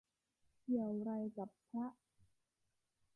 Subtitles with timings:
[0.63, 1.85] เกี่ยวไรกับพระ